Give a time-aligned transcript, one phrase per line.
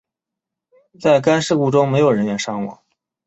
[0.99, 2.79] 在该事故中没有人员伤亡。